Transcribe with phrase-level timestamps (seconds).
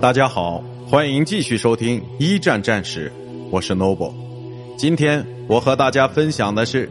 [0.00, 3.12] 大家好，欢迎继续收听一战战史，
[3.50, 4.12] 我是 Noble。
[4.76, 6.88] 今天我和大家分享的是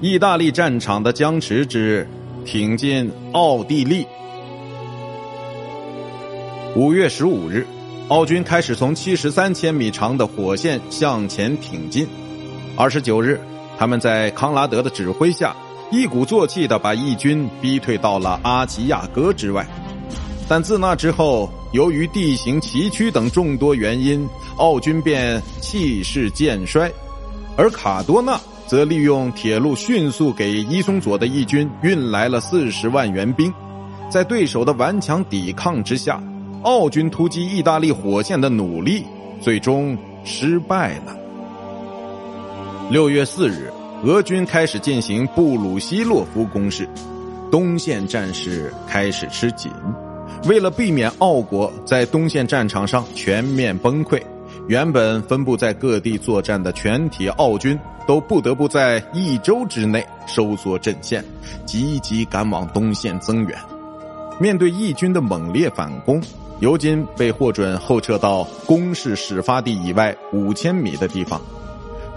[0.00, 2.08] 意大利战场的僵持之
[2.44, 4.04] 挺进奥地利。
[6.74, 7.64] 五月十五日，
[8.08, 12.04] 奥军开始从七十三千米长的火线向前挺进。
[12.76, 13.40] 二十九日，
[13.78, 15.54] 他们在康拉德的指挥下，
[15.92, 19.64] 一鼓作气的把义军逼退到了阿齐亚戈之外。
[20.48, 26.90] 但自那之后，由于地形崎岖等众多原因，奥军便气势渐衰，
[27.56, 33.52] 而卡多纳则利用铁路迅速给伊松佐的义军运来了四十万援兵。
[34.10, 36.20] 在对手的顽强抵抗之下，
[36.62, 39.04] 奥军突击意大利火线的努力
[39.40, 41.16] 最终失败了。
[42.90, 46.88] 六月四日，俄军开始进行布鲁西洛夫攻势，
[47.48, 49.70] 东线战事开始吃紧。
[50.46, 54.20] 为了避免奥国在东线战场上全面崩溃，
[54.68, 61.22] 原本分布在各地作战的全体奥军都不得不在一周之内收缩阵线，
[61.66, 63.58] 积极赶往东线增援。
[64.38, 66.22] 面对义军的猛烈反攻，
[66.60, 71.38] 尤金被获准后撤到攻势始发地以外五千米的地方。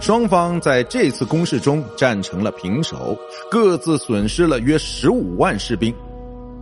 [0.00, 3.14] 双方在这次攻势中战成了平手，
[3.50, 5.94] 各自损失了约十五万士兵。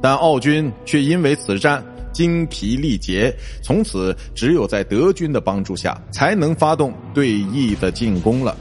[0.03, 8.55] 但奥军却因为此战精疲力竭，从此只有在德军的帮助下才能发动对义的进攻了。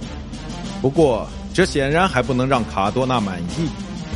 [0.82, 3.68] 不过，这显然还不能让卡多纳满意，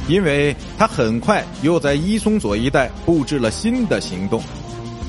[0.07, 4.41] 因为他很快又在伊松佐一带布置了新的行动。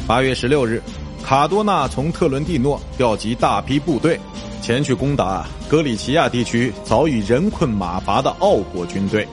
[0.06, 0.82] 八月十六日，
[1.22, 4.18] 卡多纳从特伦蒂诺调集大批部队，
[4.60, 9.26] 前去攻打格里奇亚地区早已人困马乏的奥国军队。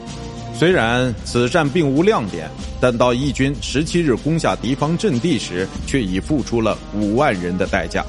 [0.56, 8.06] 虽然此战并无亮点，但到义军十七日攻下敌方阵地时，却已付出了五万人的代价。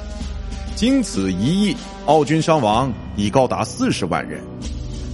[0.75, 1.75] 经此一役，
[2.05, 4.41] 澳军伤亡已高达四十万人。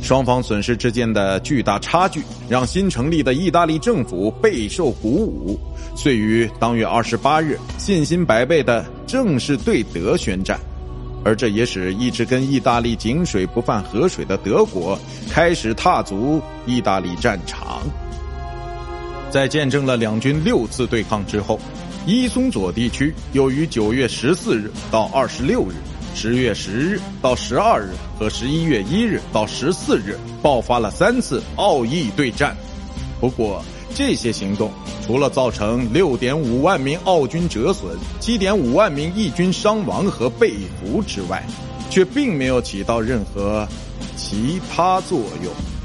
[0.04, 5.60] 双方损失之间的巨大差距，让新成立的意大利政府备受鼓舞，
[5.96, 10.60] 遂于当月二十八日，信心百倍的正式对德宣战。
[11.24, 14.98] 而这也使一直跟意大利井水不犯河水的德国
[15.30, 17.82] 开始踏足意大利战场。
[19.30, 21.60] 在见证了两军六次对抗之后，
[22.06, 25.74] 伊松佐地区又于九月十四日到二十六日、
[26.14, 32.56] 十月十日到十二日和十一月一日到十四日爆发了三次奥义对战。
[33.20, 33.64] 不过，
[33.94, 34.72] 这些行动
[35.06, 41.46] 除了造成六点五万名澳军折损、七点五万名义军伤亡和被俘之外，
[41.90, 43.68] 却并没有起到任何
[44.16, 45.81] 其他作用。